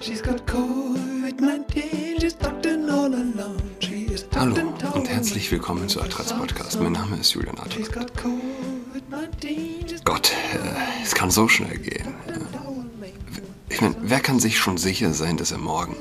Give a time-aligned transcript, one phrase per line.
[0.00, 3.56] She's got COVID-19, she's in all alone.
[3.80, 4.54] She is Hallo
[4.94, 6.80] und herzlich willkommen zu Adrats Podcast.
[6.80, 7.92] Mein Name ist Julian Adrat.
[7.92, 12.14] got COVID-19, she's Gott, äh, es kann so schnell gehen.
[13.68, 15.96] Ich meine, wer kann sich schon sicher sein, dass er morgen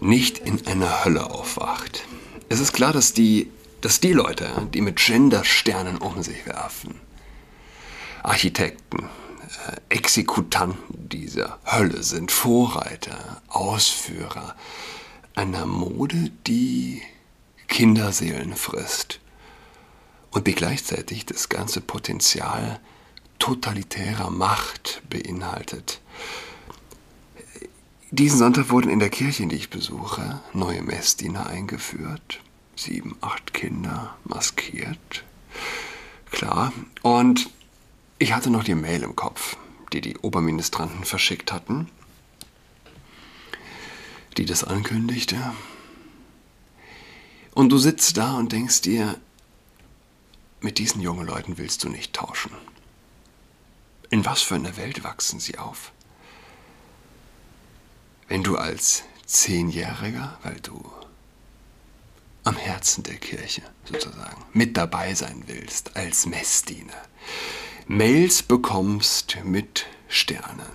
[0.00, 2.02] nicht in einer Hölle aufwacht?
[2.48, 3.52] Es ist klar, dass die,
[3.82, 6.96] dass die Leute, die mit Gendersternen um sich werfen,
[8.24, 9.04] Architekten,
[9.68, 14.54] äh, Exekutanten dieser Hölle sind, Vorreiter, Ausführer
[15.34, 17.02] einer Mode, die
[17.68, 19.20] Kinderseelen frisst
[20.30, 22.80] und die gleichzeitig das ganze Potenzial
[23.38, 26.00] totalitärer Macht beinhaltet.
[28.10, 32.40] Diesen Sonntag wurden in der Kirche, die ich besuche, neue Messdiener eingeführt.
[32.74, 35.24] Sieben, acht Kinder maskiert.
[36.30, 36.72] Klar.
[37.02, 37.50] Und
[38.18, 39.56] ich hatte noch die Mail im Kopf,
[39.92, 41.88] die die Oberministranten verschickt hatten,
[44.36, 45.36] die das ankündigte.
[47.52, 49.20] Und du sitzt da und denkst dir,
[50.60, 52.52] mit diesen jungen Leuten willst du nicht tauschen.
[54.10, 55.92] In was für einer Welt wachsen sie auf?
[58.28, 60.90] Wenn du als Zehnjähriger, weil du
[62.44, 67.00] am Herzen der Kirche sozusagen mit dabei sein willst, als Messdiener,
[67.90, 70.70] Mails bekommst mit Sternen.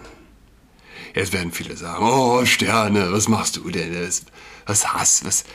[1.13, 3.95] Jetzt werden viele sagen, oh Sterne, was machst du denn?
[4.65, 5.45] Was hast, was,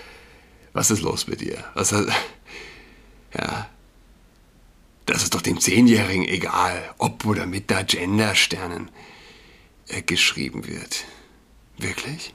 [0.72, 1.62] was ist los mit dir?
[1.74, 3.68] Was, ja,
[5.04, 8.90] das ist doch dem Zehnjährigen egal, ob oder mit da Gendersternen
[9.88, 11.04] äh, geschrieben wird.
[11.76, 12.32] Wirklich?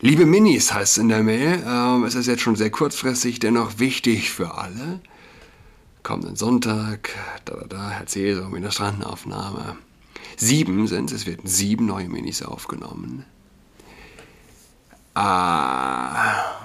[0.00, 3.78] Liebe Minis heißt es in der Mail, ähm, es ist jetzt schon sehr kurzfristig, dennoch
[3.78, 5.00] wichtig für alle.
[6.08, 7.10] Kommenden Sonntag,
[7.44, 9.76] da, da, da, Herr Cäsar, Ministrantenaufnahme.
[10.38, 13.26] Sieben sind es, es werden sieben neue Minis aufgenommen.
[15.12, 16.62] Ah,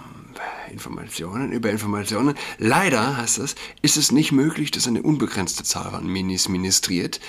[0.72, 2.36] Informationen über Informationen.
[2.58, 7.20] Leider, heißt es, ist es nicht möglich, dass eine unbegrenzte Zahl von Minis ministriert,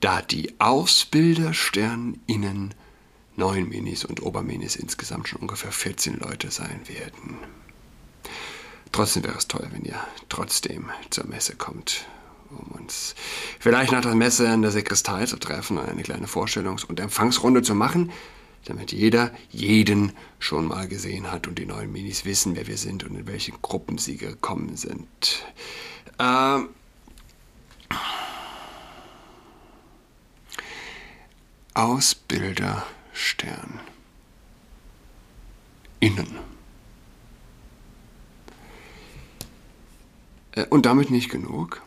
[0.00, 2.72] da die AusbildersternInnen
[3.36, 7.36] neun Minis und Oberminis insgesamt schon ungefähr 14 Leute sein werden.
[8.92, 12.06] Trotzdem wäre es toll, wenn ihr trotzdem zur Messe kommt,
[12.50, 13.14] um uns
[13.60, 17.62] vielleicht nach der Messe in der Sakristei zu treffen und eine kleine Vorstellungs- und Empfangsrunde
[17.62, 18.12] zu machen,
[18.64, 23.04] damit jeder jeden schon mal gesehen hat und die neuen Minis wissen, wer wir sind
[23.04, 25.44] und in welche Gruppen sie gekommen sind.
[26.18, 26.70] Ähm,
[31.74, 33.80] Ausbilderstern.
[36.00, 36.57] Innen.
[40.66, 41.82] Und damit nicht genug.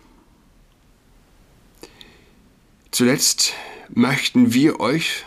[2.92, 3.54] Zuletzt
[3.90, 5.26] möchten wir euch,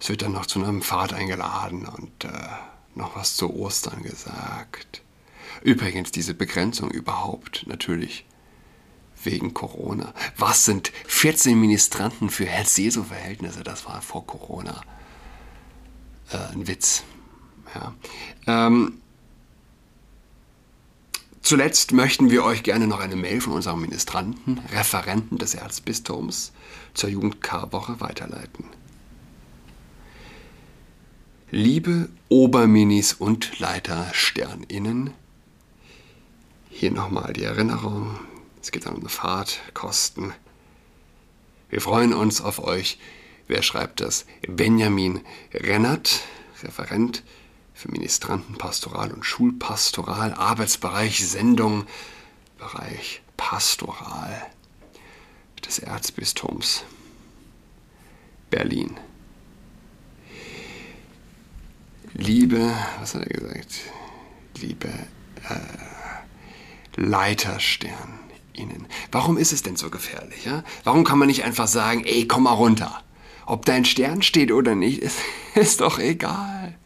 [0.00, 2.30] es wird dann noch zu einem Pfad eingeladen und äh,
[2.94, 5.02] noch was zu Ostern gesagt.
[5.62, 8.24] Übrigens, diese Begrenzung überhaupt natürlich
[9.22, 10.14] wegen Corona.
[10.36, 13.62] Was sind 14 Ministranten für Herz-Jesu-Verhältnisse?
[13.62, 14.80] Das war vor Corona
[16.30, 17.02] äh, ein Witz.
[17.74, 17.94] Ja.
[18.46, 19.00] Ähm,
[21.46, 26.50] Zuletzt möchten wir euch gerne noch eine Mail von unserem Ministranten, Referenten des Erzbistums
[26.92, 28.64] zur Jugend-K-Woche weiterleiten.
[31.52, 35.12] Liebe Oberminis und LeitersternInnen,
[36.68, 38.18] hier nochmal die Erinnerung.
[38.60, 40.32] Es geht um eine Fahrt, Kosten.
[41.70, 42.98] Wir freuen uns auf euch.
[43.46, 44.26] Wer schreibt das?
[44.48, 45.20] Benjamin
[45.54, 46.22] Rennert,
[46.64, 47.22] Referent
[47.76, 51.84] für Ministranten, Pastoral und Schulpastoral, Arbeitsbereich Sendung,
[52.58, 54.46] Bereich Pastoral
[55.64, 56.84] des Erzbistums
[58.48, 58.96] Berlin.
[62.14, 63.74] Liebe, was hat er gesagt?
[64.58, 65.58] Liebe äh,
[66.96, 68.20] Leiterstern
[68.54, 68.86] Ihnen.
[69.12, 70.46] Warum ist es denn so gefährlich?
[70.46, 70.64] Ja?
[70.84, 73.02] Warum kann man nicht einfach sagen, ey, komm mal runter?
[73.44, 75.18] Ob dein Stern steht oder nicht, ist,
[75.54, 76.78] ist doch egal.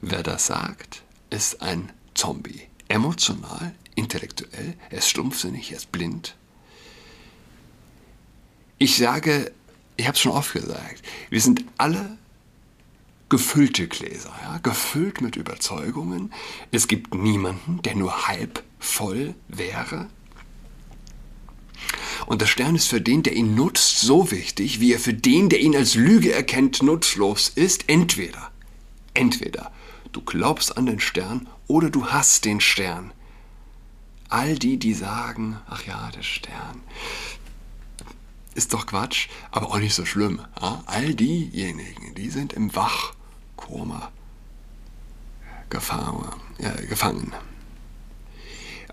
[0.00, 2.62] Wer das sagt, ist ein Zombie.
[2.88, 6.36] Emotional, intellektuell, er ist stumpfsinnig, er ist blind.
[8.78, 9.52] Ich sage,
[9.96, 12.18] ich habe es schon oft gesagt, wir sind alle
[13.28, 14.58] gefüllte Gläser, ja?
[14.58, 16.32] gefüllt mit Überzeugungen.
[16.70, 20.08] Es gibt niemanden, der nur halb voll wäre.
[22.26, 25.48] Und der Stern ist für den, der ihn nutzt, so wichtig, wie er für den,
[25.48, 27.88] der ihn als Lüge erkennt, nutzlos ist.
[27.88, 28.50] Entweder,
[29.14, 29.72] entweder
[30.16, 33.12] du glaubst an den Stern oder du hast den Stern.
[34.30, 36.80] All die, die sagen, ach ja, der Stern.
[38.54, 40.40] ist doch Quatsch, aber auch nicht so schlimm.
[40.60, 40.82] Ja?
[40.86, 44.10] All diejenigen, die sind im Wachkoma
[45.68, 47.34] äh, gefangen.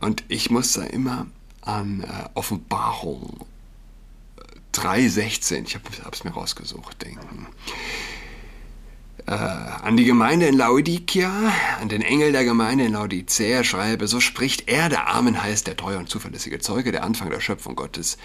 [0.02, 1.28] Und ich muss da immer
[1.62, 3.46] an äh, Offenbarung
[4.74, 7.48] 3,16, ich habe es mir rausgesucht, denken.
[9.25, 14.20] Äh, an die Gemeinde in Laodicea, an den Engel der Gemeinde in Laodicea schreibe, so
[14.20, 18.18] spricht er, der Amen heißt, der treue und zuverlässige Zeuge, der Anfang der Schöpfung Gottes.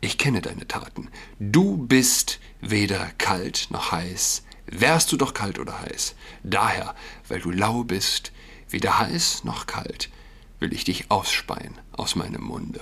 [0.00, 1.08] Ich kenne deine Taten.
[1.38, 4.42] Du bist weder kalt noch heiß.
[4.66, 6.16] Wärst du doch kalt oder heiß.
[6.42, 6.94] Daher,
[7.28, 8.32] weil du lau bist,
[8.70, 10.10] weder heiß noch kalt,
[10.58, 12.80] will ich dich ausspeien aus meinem Munde.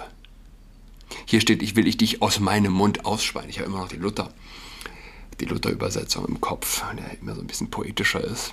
[1.26, 3.50] Hier steht, ich will ich dich aus meinem Mund ausspeien.
[3.50, 4.32] Ich habe immer noch die Luther,
[5.40, 8.52] die Luther-Übersetzung im Kopf, der immer so ein bisschen poetischer ist.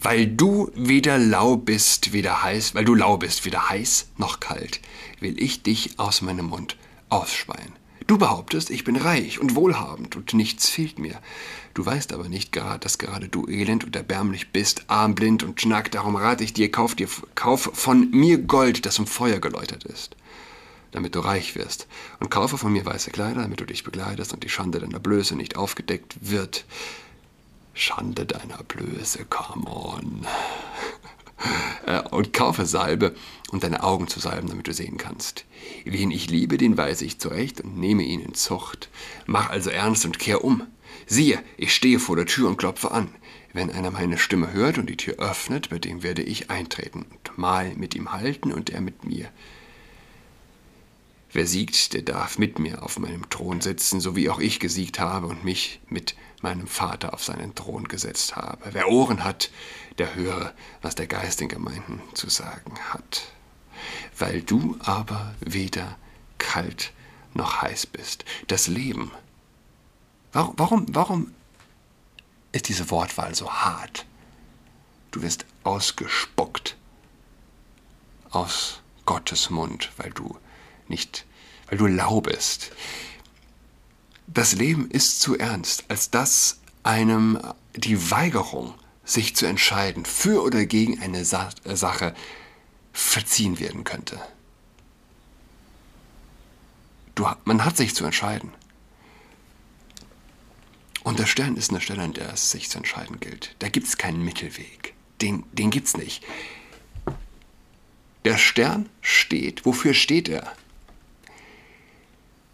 [0.00, 4.80] Weil du weder lau bist, weder heiß, weil du lau bist, weder heiß noch kalt,
[5.20, 6.76] will ich dich aus meinem Mund
[7.08, 7.72] ausspeien.
[8.06, 11.20] Du behauptest, ich bin reich und wohlhabend und nichts fehlt mir.
[11.74, 15.60] Du weißt aber nicht gerade, dass gerade du elend und erbärmlich bist, arm, blind und
[15.60, 15.92] schnack.
[15.92, 17.06] Darum rate ich dir, kauf dir,
[17.36, 20.16] kauf von mir Gold, das im Feuer geläutert ist
[20.92, 21.86] damit du reich wirst.
[22.18, 25.36] Und kaufe von mir weiße Kleider, damit du dich bekleidest und die Schande deiner Blöße
[25.36, 26.64] nicht aufgedeckt wird.
[27.74, 30.26] Schande deiner Blöße, come on.
[31.86, 33.14] Äh, und kaufe Salbe,
[33.50, 35.46] um deine Augen zu salben, damit du sehen kannst.
[35.86, 38.90] Wen ich liebe, den weise ich zurecht und nehme ihn in Zucht.
[39.24, 40.62] Mach also ernst und kehr um.
[41.06, 43.08] Siehe, ich stehe vor der Tür und klopfe an.
[43.52, 47.38] Wenn einer meine Stimme hört und die Tür öffnet, bei dem werde ich eintreten und
[47.38, 49.28] mal mit ihm halten und er mit mir.
[51.32, 54.98] Wer siegt, der darf mit mir auf meinem Thron sitzen, so wie auch ich gesiegt
[54.98, 58.70] habe und mich mit meinem Vater auf seinen Thron gesetzt habe.
[58.72, 59.50] Wer Ohren hat,
[59.98, 63.28] der höre, was der Geist den Gemeinden zu sagen hat.
[64.18, 65.96] Weil du aber weder
[66.38, 66.92] kalt
[67.34, 68.24] noch heiß bist.
[68.48, 69.12] Das Leben.
[70.32, 71.34] Warum, warum, warum
[72.50, 74.04] ist diese Wortwahl so hart?
[75.12, 76.76] Du wirst ausgespuckt
[78.30, 80.36] aus Gottes Mund, weil du
[80.90, 81.24] nicht,
[81.68, 82.72] weil du lau bist.
[84.26, 87.40] Das Leben ist zu ernst, als dass einem
[87.74, 92.14] die Weigerung, sich zu entscheiden, für oder gegen eine Sa Sache
[92.92, 94.20] verziehen werden könnte.
[97.14, 98.52] Du, man hat sich zu entscheiden.
[101.02, 103.56] Und der Stern ist eine Stelle, an der es sich zu entscheiden gilt.
[103.58, 104.94] Da gibt es keinen Mittelweg.
[105.20, 106.24] Den, den gibt es nicht.
[108.24, 109.64] Der Stern steht.
[109.64, 110.52] Wofür steht er?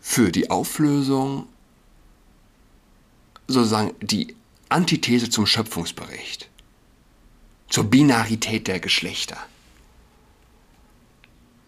[0.09, 1.49] Für die Auflösung
[3.49, 4.37] sozusagen die
[4.69, 6.49] Antithese zum Schöpfungsbericht,
[7.69, 9.37] zur Binarität der Geschlechter,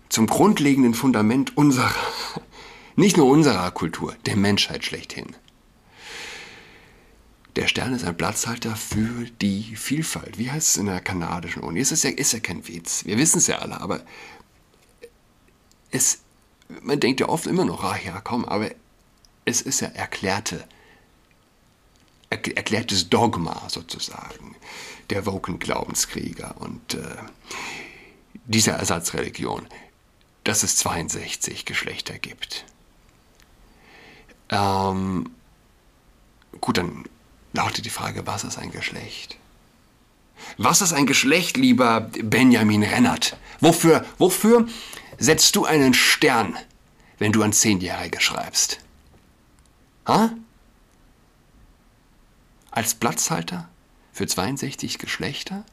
[0.08, 1.92] zum grundlegenden Fundament unserer,
[2.96, 5.34] nicht nur unserer Kultur, der Menschheit schlechthin.
[7.56, 10.38] Der Stern ist ein Platzhalter für die Vielfalt.
[10.38, 11.80] Wie heißt es in der kanadischen Uni?
[11.80, 13.04] Es ist ja, ist ja kein Witz.
[13.04, 14.00] Wir wissen es ja alle, aber
[15.90, 16.20] es
[16.82, 18.70] man denkt ja oft immer noch, ach ja, komm, aber
[19.44, 20.64] es ist ja erklärte,
[22.30, 24.56] erklärtes Dogma sozusagen
[25.10, 27.16] der woken Glaubenskrieger und äh,
[28.44, 29.66] dieser Ersatzreligion,
[30.44, 32.64] dass es 62 Geschlechter gibt.
[34.50, 35.30] Ähm,
[36.60, 37.04] gut, dann
[37.52, 39.38] lautet die Frage, was ist ein Geschlecht?
[40.56, 43.36] Was ist ein Geschlecht, lieber Benjamin Rennert?
[43.60, 44.68] Wofür, wofür
[45.18, 46.56] setzt du einen Stern,
[47.18, 48.80] wenn du an Zehnjährige schreibst?
[50.06, 50.30] Ha?
[52.70, 53.68] Als Platzhalter
[54.12, 55.64] für 62 Geschlechter?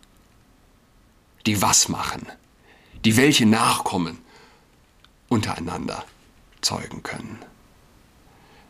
[1.46, 2.28] Die was machen?
[3.04, 4.20] Die welche Nachkommen
[5.30, 6.06] untereinander
[6.62, 7.40] zeugen können?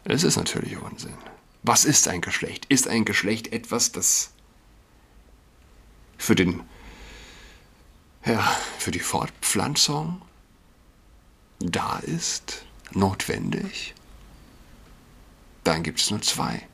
[0.04, 1.18] Es ist natürlich Unsinn.
[1.64, 2.66] Was ist ein Geschlecht?
[2.66, 4.32] Ist ein Geschlecht etwas, das
[6.18, 6.62] für den
[8.26, 8.42] ja,
[8.80, 10.22] für die Fortpflanzung
[11.60, 13.94] da ist, notwendig,
[15.64, 16.68] dann gibt es nur zwei.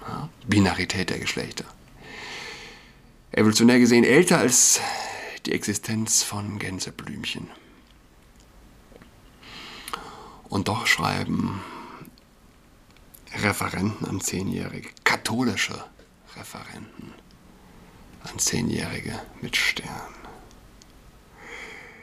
[0.00, 1.64] Ja, Binarität der Geschlechter.
[3.32, 4.80] Evolutionär gesehen älter als
[5.46, 7.48] die Existenz von Gänseblümchen.
[10.48, 11.60] Und doch schreiben
[13.36, 15.84] Referenten an Zehnjährige, katholische
[16.36, 17.14] Referenten
[18.24, 20.19] an Zehnjährige mit Stern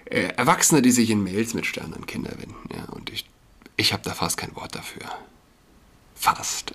[0.10, 2.56] äh, Erwachsene, die sich in Mails mit Sternen an Kinder wenden.
[2.74, 3.26] Ja, und ich,
[3.76, 5.04] ich habe da fast kein Wort dafür.
[6.16, 6.74] Fast.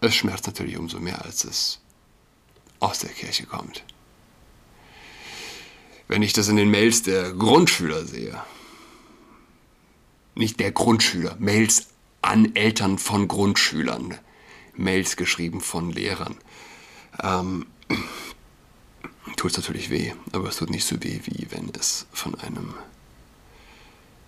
[0.00, 1.80] Es schmerzt natürlich umso mehr, als es
[2.80, 3.82] aus der Kirche kommt.
[6.08, 8.40] Wenn ich das in den Mails der Grundschüler sehe,
[10.34, 11.88] nicht der Grundschüler, Mails
[12.20, 14.18] an Eltern von Grundschülern,
[14.74, 16.36] Mails geschrieben von Lehrern.
[17.22, 17.66] Ähm,
[19.36, 22.74] tut es natürlich weh, aber es tut nicht so weh, wie wenn es von einem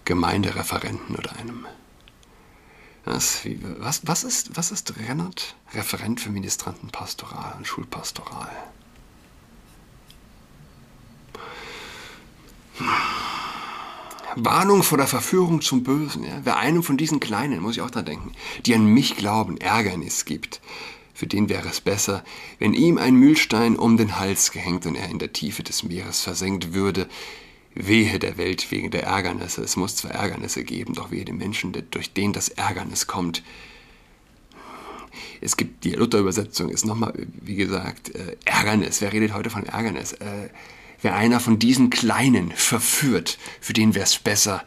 [0.05, 1.67] Gemeindereferenten oder einem.
[3.05, 3.41] Was,
[3.79, 5.57] was, was, ist, was ist Rennert?
[5.73, 8.51] Referent für Ministrantenpastoral und Schulpastoral.
[14.37, 16.25] Warnung vor der Verführung zum Bösen.
[16.25, 16.41] Ja?
[16.45, 18.33] Wer einem von diesen Kleinen, muss ich auch da denken,
[18.67, 20.61] die an mich glauben, Ärgernis gibt,
[21.19, 22.23] für den wäre es besser,
[22.61, 26.21] wenn ihm ein Mühlstein um den Hals gehängt und er in der Tiefe des Meeres
[26.21, 27.09] versenkt würde.
[27.75, 29.63] Wehe der Welt wegen der Ärgernisse.
[29.63, 33.43] Es muss zwar Ärgernisse geben, doch wehe dem Menschen, durch den das Ärgernis kommt.
[35.41, 39.01] Es gibt, die Luther-Übersetzung ist nochmal, wie gesagt, äh, Ärgernis.
[39.01, 40.13] Wer redet heute von Ärgernis?
[40.13, 40.51] Äh,
[41.03, 44.65] wer einer von diesen Kleinen verführt, für den wäre es besser,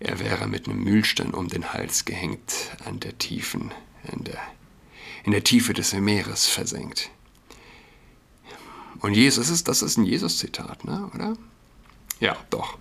[0.00, 2.54] er wäre mit einem Mühlstein um den Hals gehängt,
[2.86, 3.72] an der Tiefen,
[4.10, 4.40] in der,
[5.24, 7.10] in der Tiefe des Meeres versenkt.
[9.00, 11.36] Und Jesus ist, das ist ein Jesus-Zitat, ne, oder?
[12.20, 12.78] Ja, doch.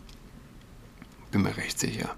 [1.31, 2.15] Bin mir recht sicher.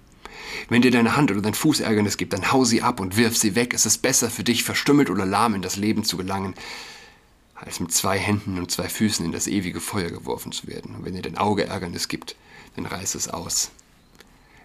[0.69, 3.37] Wenn dir deine Hand oder dein Fuß Ärgernis gibt, dann hau sie ab und wirf
[3.37, 3.73] sie weg.
[3.73, 6.53] Es ist besser für dich, verstümmelt oder lahm in das Leben zu gelangen,
[7.55, 10.95] als mit zwei Händen und zwei Füßen in das ewige Feuer geworfen zu werden.
[10.95, 12.35] Und wenn dir dein Auge Ärgernis gibt,
[12.75, 13.71] dann reiß es aus.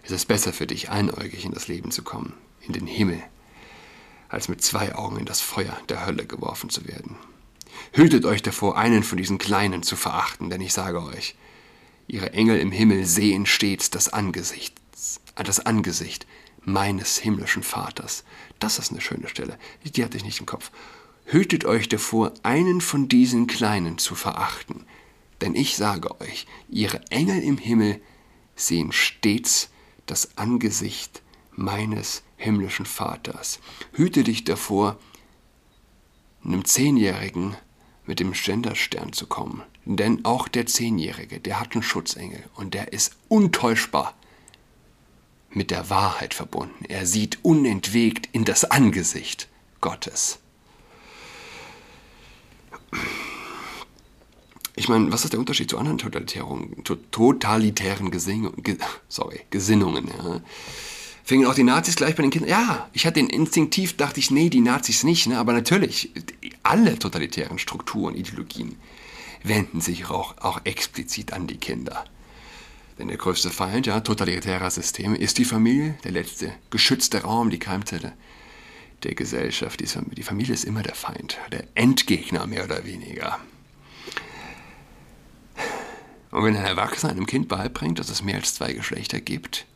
[0.03, 3.21] Es ist besser für dich, einäugig in das Leben zu kommen, in den Himmel,
[4.29, 7.17] als mit zwei Augen in das Feuer der Hölle geworfen zu werden.
[7.91, 11.35] Hütet euch davor, einen von diesen Kleinen zu verachten, denn ich sage euch,
[12.07, 14.75] ihre Engel im Himmel sehen stets das Angesicht,
[15.35, 16.27] das Angesicht
[16.63, 18.23] meines himmlischen Vaters.
[18.59, 19.57] Das ist eine schöne Stelle.
[19.83, 20.71] Die hatte ich nicht im Kopf.
[21.25, 24.85] Hütet euch davor, einen von diesen Kleinen zu verachten.
[25.41, 28.01] Denn ich sage euch, ihre Engel im Himmel
[28.55, 29.69] sehen stets
[30.05, 31.21] das Angesicht
[31.59, 33.59] meines himmlischen Vaters.
[33.93, 34.97] Hüte dich davor,
[36.43, 37.55] einem Zehnjährigen
[38.05, 39.61] mit dem Genderstern zu kommen.
[39.85, 44.15] Denn auch der Zehnjährige, der hat einen Schutzengel und der ist untäuschbar
[45.51, 46.85] mit der Wahrheit verbunden.
[46.85, 49.47] Er sieht unentwegt in das Angesicht
[49.81, 50.39] Gottes.
[54.75, 58.49] Ich meine, was ist der Unterschied zu anderen totalitären, totalitären Gesing,
[59.09, 60.07] sorry, Gesinnungen?
[60.07, 60.41] Ja?
[61.29, 62.49] Fingen auch die Nazis gleich bei den Kindern?
[62.49, 65.27] Ja, ich hatte den instinktiv, dachte ich, nee, die Nazis nicht.
[65.27, 65.37] Ne?
[65.37, 66.09] Aber natürlich,
[66.63, 68.77] alle totalitären Strukturen, Ideologien
[69.43, 72.03] wenden sich auch, auch explizit an die Kinder.
[72.97, 77.59] Denn der größte Feind ja, totalitärer Systeme ist die Familie, der letzte geschützte Raum, die
[77.59, 78.13] Keimzelle
[79.03, 79.81] der Gesellschaft.
[79.81, 83.37] Die Familie ist immer der Feind, der Endgegner mehr oder weniger.
[86.31, 89.67] Und wenn ein Erwachsener einem Kind beibringt, dass es mehr als zwei Geschlechter gibt,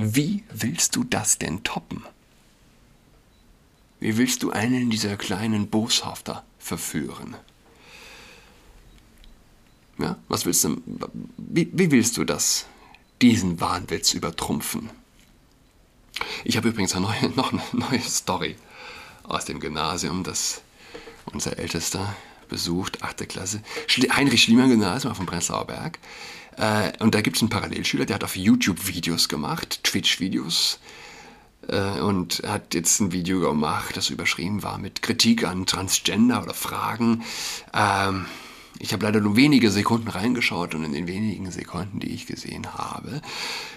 [0.00, 2.04] wie willst du das denn toppen?
[3.98, 7.36] Wie willst du einen dieser kleinen Boshafter verführen?
[9.98, 10.80] Ja, was willst du,
[11.36, 12.66] wie, wie willst du das,
[13.20, 14.88] diesen Wahnwitz übertrumpfen?
[16.44, 18.56] Ich habe übrigens eine neue, noch eine neue Story
[19.24, 20.62] aus dem Gymnasium, das
[21.26, 22.16] unser Ältester
[22.48, 23.28] besucht, 8.
[23.28, 23.62] Klasse.
[23.88, 25.98] Heinrich Schliemann Gymnasium auf dem Berg.
[26.56, 30.78] Äh, und da gibt es einen Parallelschüler, der hat auf YouTube Videos gemacht, Twitch-Videos.
[31.68, 36.54] Äh, und hat jetzt ein Video gemacht, das überschrieben war mit Kritik an Transgender oder
[36.54, 37.22] Fragen.
[37.74, 38.26] Ähm,
[38.78, 42.72] ich habe leider nur wenige Sekunden reingeschaut und in den wenigen Sekunden, die ich gesehen
[42.72, 43.20] habe,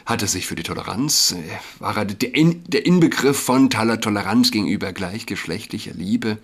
[0.05, 4.51] hat es sich für die Toleranz, äh, war er der, in, der Inbegriff von Toleranz
[4.51, 6.37] gegenüber gleichgeschlechtlicher Liebe.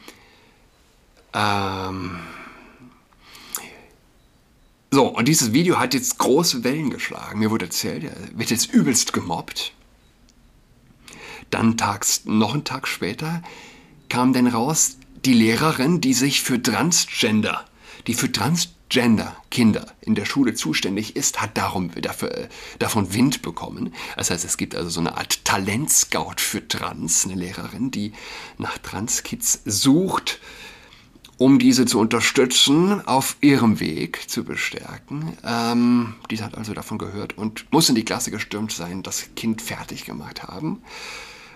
[1.34, 2.18] Ähm
[5.00, 7.40] so, und dieses Video hat jetzt große Wellen geschlagen.
[7.40, 9.72] Mir wurde erzählt, er wird jetzt übelst gemobbt.
[11.50, 13.42] Dann tags, noch einen Tag später
[14.10, 17.64] kam dann raus, die Lehrerin, die sich für Transgender
[18.08, 23.94] die für Transgender-Kinder in der Schule zuständig ist, hat darum, dafür, davon Wind bekommen.
[24.18, 28.14] Das heißt, es gibt also so eine Art Talentscout für Trans, eine Lehrerin, die
[28.58, 30.40] nach Trans-Kids sucht,
[31.40, 35.38] um diese zu unterstützen, auf ihrem Weg zu bestärken.
[35.44, 39.62] Ähm, die hat also davon gehört und muss in die Klasse gestürmt sein, das Kind
[39.62, 40.84] fertig gemacht haben.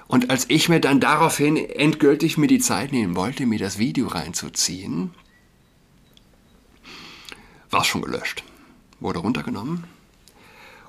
[0.08, 4.08] Und als ich mir dann daraufhin endgültig mir die Zeit nehmen wollte, mir das Video
[4.08, 5.12] reinzuziehen,
[7.70, 8.44] war es schon gelöscht.
[9.02, 9.84] Wurde runtergenommen.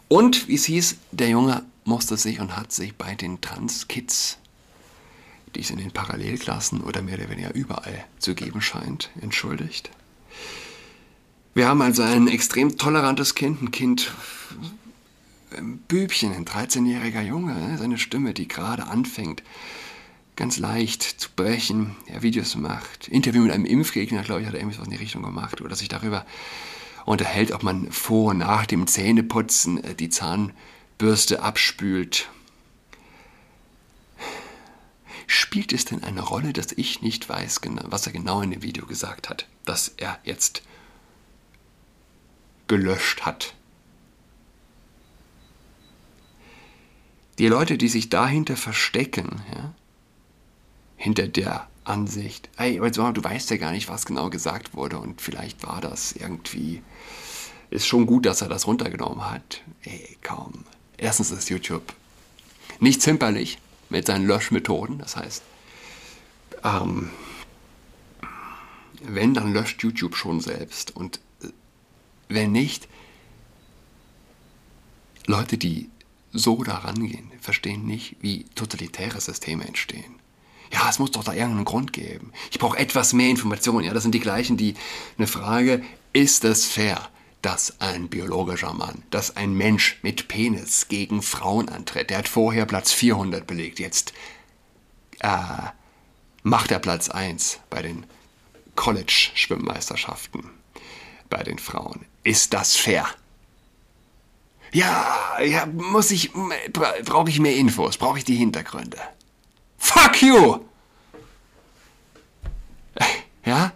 [0.07, 4.39] Und, wie es hieß, der Junge musste sich und hat sich bei den Trans-Kids,
[5.55, 9.91] die es in den Parallelklassen oder mehr oder weniger überall zu geben scheint, entschuldigt.
[11.55, 14.13] Wir haben also ein extrem tolerantes Kind, ein Kind,
[15.57, 17.79] ähm, Bübchen, ein 13-jähriger Junge, ne?
[17.79, 19.43] seine Stimme, die gerade anfängt,
[20.37, 23.07] ganz leicht zu brechen, er Videos macht.
[23.07, 25.89] Interview mit einem Impfgegner, glaube ich, hat er irgendwas in die Richtung gemacht oder sich
[25.89, 26.27] darüber
[27.05, 32.29] unterhält, ob man vor und nach dem Zähneputzen äh, die Zahnbürste abspült.
[35.27, 38.87] Spielt es denn eine Rolle, dass ich nicht weiß, was er genau in dem Video
[38.87, 40.63] gesagt hat, dass er jetzt
[42.67, 43.55] gelöscht hat?
[47.39, 49.75] Die Leute, die sich dahinter verstecken, ja,
[50.97, 55.67] hinter der Ansicht, hey, du weißt ja gar nicht, was genau gesagt wurde und vielleicht
[55.67, 56.83] war das irgendwie,
[57.71, 59.63] ist schon gut, dass er das runtergenommen hat.
[59.83, 60.65] Ey, kaum.
[60.97, 61.95] Erstens ist YouTube
[62.81, 63.59] nicht zimperlich
[63.91, 65.43] mit seinen Löschmethoden, das heißt,
[66.65, 67.11] ähm,
[69.03, 71.49] wenn, dann löscht YouTube schon selbst und äh,
[72.29, 72.89] wenn nicht,
[75.27, 75.91] Leute, die
[76.33, 80.17] so da rangehen, verstehen nicht, wie totalitäre Systeme entstehen.
[80.73, 82.33] Ja, es muss doch da irgendeinen Grund geben.
[82.51, 83.85] Ich brauche etwas mehr Informationen.
[83.85, 84.75] Ja, das sind die gleichen, die
[85.17, 87.09] eine Frage, ist es fair,
[87.45, 92.09] dass ein biologischer Mann, dass ein Mensch mit Penis gegen Frauen antritt?
[92.09, 94.15] Der hat vorher Platz 400 belegt, jetzt
[95.21, 95.29] äh,
[96.43, 98.07] macht er Platz 1 bei den
[98.77, 100.51] College-Schwimmmeisterschaften
[101.29, 102.07] bei den Frauen.
[102.23, 103.07] Ist das fair?
[104.73, 106.33] Ja, ja, muss ich,
[107.05, 108.99] brauche ich mehr Infos, brauche ich die Hintergründe.
[109.79, 110.61] Fuck you!
[113.45, 113.73] Ja?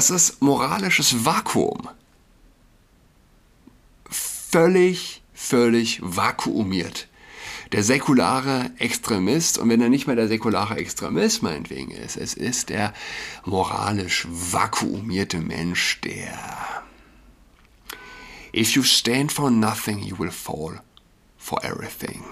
[0.00, 1.90] Das ist moralisches Vakuum.
[4.08, 7.06] Völlig, völlig vakuumiert.
[7.72, 12.70] Der säkulare Extremist, und wenn er nicht mehr der säkulare Extremist meinetwegen ist, es ist
[12.70, 12.94] der
[13.44, 16.32] moralisch vakuumierte Mensch, der
[18.56, 20.80] If you stand for nothing, you will fall
[21.36, 22.24] for everything.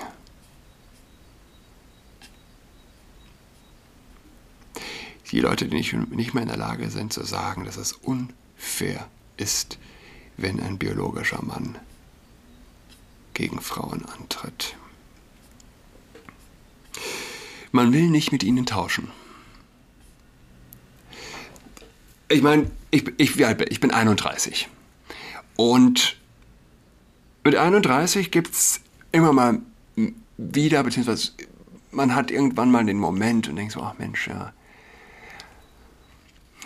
[5.39, 9.07] Die Leute, die nicht, nicht mehr in der Lage sind zu sagen, dass es unfair
[9.37, 9.79] ist,
[10.37, 11.79] wenn ein biologischer Mann
[13.35, 14.75] gegen Frauen antritt.
[17.71, 19.13] Man will nicht mit ihnen tauschen.
[22.29, 24.69] Ich meine, ich, ich, ich bin 31.
[25.55, 26.17] Und
[27.45, 28.81] mit 31 gibt es
[29.13, 29.61] immer mal
[30.37, 31.31] wieder, beziehungsweise
[31.93, 34.53] man hat irgendwann mal den Moment und denkt so, ach Mensch, ja,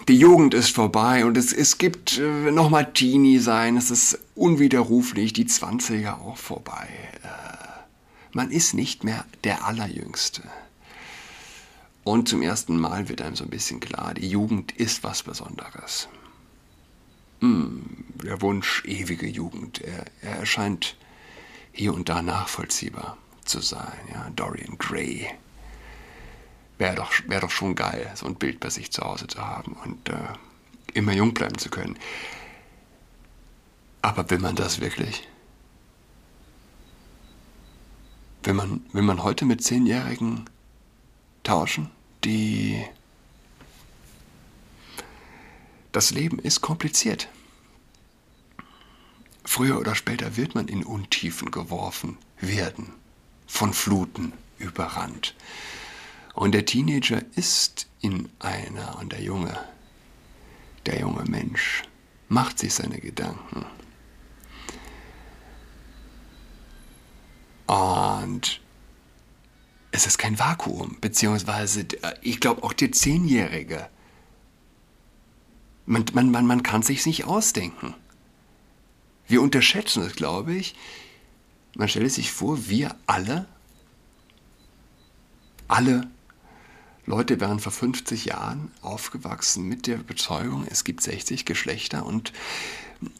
[0.09, 5.33] die Jugend ist vorbei und es, es gibt äh, nochmal Teenie sein, es ist unwiderruflich,
[5.33, 6.89] die 20er auch vorbei.
[7.23, 7.27] Äh,
[8.33, 10.43] man ist nicht mehr der Allerjüngste.
[12.05, 16.09] Und zum ersten Mal wird einem so ein bisschen klar, die Jugend ist was Besonderes.
[17.41, 20.97] Hm, der Wunsch ewige Jugend, er, er erscheint
[21.71, 23.99] hier und da nachvollziehbar zu sein.
[24.13, 25.29] Ja, Dorian Gray.
[26.83, 29.75] Wäre doch, wär doch schon geil, so ein Bild bei sich zu Hause zu haben
[29.85, 30.17] und äh,
[30.95, 31.97] immer jung bleiben zu können.
[34.03, 35.29] Aber will man das wirklich?
[38.43, 40.51] Will man, will man heute mit Zehnjährigen
[41.45, 41.89] tauschen,
[42.25, 42.85] die
[45.93, 47.29] das Leben ist kompliziert.
[49.45, 52.93] Früher oder später wird man in Untiefen geworfen werden,
[53.47, 55.37] von Fluten überrannt.
[56.35, 59.59] Und der Teenager ist in einer und der Junge,
[60.87, 61.83] der junge Mensch,
[62.29, 63.67] macht sich seine Gedanken.
[67.67, 68.61] Und
[69.91, 71.87] es ist kein Vakuum, beziehungsweise
[72.23, 73.89] ich glaube auch der Zehnjährige
[75.87, 77.95] man, man, man, man kann sich nicht ausdenken.
[79.27, 80.75] Wir unterschätzen es, glaube ich.
[81.75, 83.47] Man stelle sich vor, wir alle,
[85.69, 86.09] alle
[87.05, 92.33] Leute wären vor 50 Jahren aufgewachsen mit der Bezeugung, es gibt 60 Geschlechter und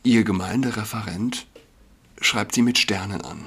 [0.05, 1.47] ihr Gemeindereferent
[2.21, 3.47] schreibt sie mit Sternen an.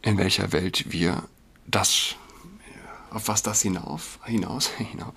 [0.00, 1.24] In welcher Welt wir
[1.66, 2.16] das
[3.10, 5.12] auf was das hinauf, hinaus, hinaus,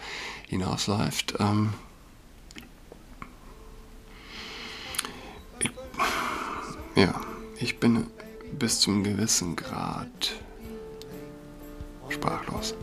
[0.47, 1.35] hinausläuft.
[1.39, 1.73] Ähm,
[5.59, 5.71] ich,
[6.95, 7.19] ja,
[7.57, 8.07] ich bin
[8.57, 10.41] bis zum gewissen Grad
[12.11, 12.75] sprachlos.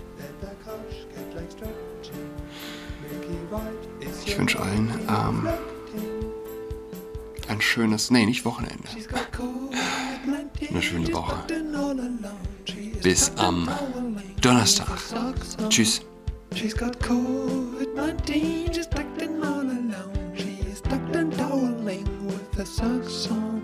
[4.25, 5.49] Ich wünsche allen ähm, ähm,
[7.49, 8.89] ein schönes, nee, nicht Wochenende.
[10.69, 11.37] Eine schöne Woche.
[13.03, 13.69] Bis am
[14.41, 14.99] Donnerstag.
[15.69, 16.03] Tschüss.
[16.55, 20.33] She's got COVID 19, she's tucked in all alone.
[20.35, 23.58] She's tucked and toweling with her socks on.